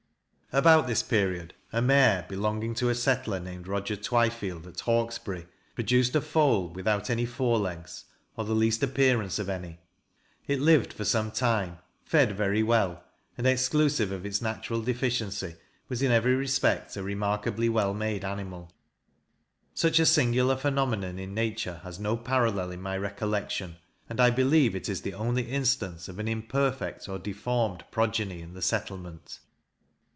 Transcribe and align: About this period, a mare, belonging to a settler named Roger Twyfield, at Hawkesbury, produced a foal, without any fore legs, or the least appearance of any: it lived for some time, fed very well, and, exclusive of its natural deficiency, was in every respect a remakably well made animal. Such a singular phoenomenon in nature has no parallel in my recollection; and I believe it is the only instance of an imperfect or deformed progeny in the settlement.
About 0.53 0.85
this 0.85 1.01
period, 1.01 1.53
a 1.71 1.81
mare, 1.81 2.25
belonging 2.27 2.75
to 2.75 2.89
a 2.89 2.93
settler 2.93 3.39
named 3.39 3.69
Roger 3.69 3.95
Twyfield, 3.95 4.67
at 4.67 4.81
Hawkesbury, 4.81 5.47
produced 5.75 6.13
a 6.13 6.19
foal, 6.19 6.67
without 6.67 7.09
any 7.09 7.25
fore 7.25 7.57
legs, 7.57 8.03
or 8.35 8.43
the 8.43 8.53
least 8.53 8.83
appearance 8.83 9.39
of 9.39 9.47
any: 9.47 9.79
it 10.47 10.59
lived 10.59 10.91
for 10.91 11.05
some 11.05 11.31
time, 11.31 11.77
fed 12.03 12.33
very 12.35 12.61
well, 12.63 13.01
and, 13.37 13.47
exclusive 13.47 14.11
of 14.11 14.25
its 14.25 14.41
natural 14.41 14.81
deficiency, 14.81 15.55
was 15.87 16.01
in 16.01 16.11
every 16.11 16.35
respect 16.35 16.97
a 16.97 17.01
remakably 17.03 17.69
well 17.69 17.93
made 17.93 18.25
animal. 18.25 18.73
Such 19.73 19.99
a 19.99 20.05
singular 20.05 20.57
phoenomenon 20.57 21.17
in 21.17 21.33
nature 21.33 21.79
has 21.85 21.97
no 21.97 22.17
parallel 22.17 22.71
in 22.71 22.81
my 22.81 22.97
recollection; 22.97 23.77
and 24.09 24.19
I 24.19 24.31
believe 24.31 24.75
it 24.75 24.89
is 24.89 25.01
the 25.03 25.13
only 25.13 25.43
instance 25.43 26.09
of 26.09 26.19
an 26.19 26.27
imperfect 26.27 27.07
or 27.07 27.17
deformed 27.19 27.85
progeny 27.89 28.41
in 28.41 28.53
the 28.53 28.61
settlement. 28.61 29.39